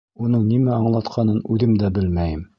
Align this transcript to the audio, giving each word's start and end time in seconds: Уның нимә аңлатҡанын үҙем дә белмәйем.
Уның 0.27 0.47
нимә 0.53 0.73
аңлатҡанын 0.77 1.45
үҙем 1.57 1.77
дә 1.85 1.95
белмәйем. 2.01 2.45